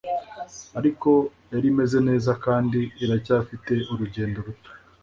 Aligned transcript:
ariko 0.79 1.09
yari 1.51 1.67
imeze 1.73 1.97
neza 2.09 2.31
kandi 2.45 2.79
iracyafite 3.03 3.73
urugendo 3.91 4.37
ruto 4.47 4.71